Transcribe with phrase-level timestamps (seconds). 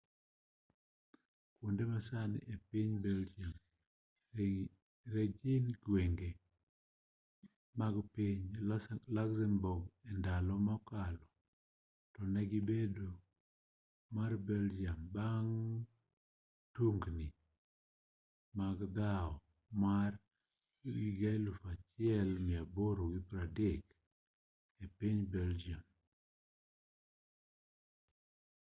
[1.57, 3.53] kuonde masani epiny belgium
[5.13, 6.29] negin gwenge
[7.79, 8.41] mag piny
[9.15, 11.23] luxembourg endalo mokalo
[12.13, 13.09] tonegi bedo
[14.15, 15.55] mar belgium bang'
[16.75, 17.27] tungni
[18.59, 19.29] mag dhaw
[19.83, 20.11] mar
[20.95, 23.69] 1830
[24.85, 25.83] epiny belgium